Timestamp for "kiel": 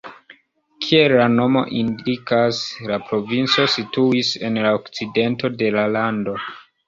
0.85-1.13